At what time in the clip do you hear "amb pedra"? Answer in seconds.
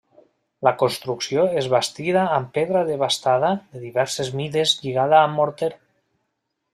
2.37-2.81